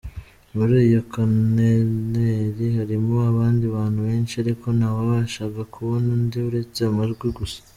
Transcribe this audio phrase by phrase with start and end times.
[0.55, 7.59] Muri iyo konteneri harimo abandi bantu benshi ariko ntawabashaga kubona undi uretse amajwi gusa.